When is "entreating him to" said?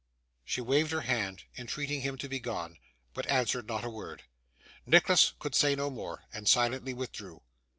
1.59-2.27